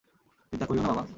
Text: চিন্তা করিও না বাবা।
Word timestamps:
চিন্তা 0.53 0.65
করিও 0.65 0.83
না 0.83 0.89
বাবা। 0.89 1.03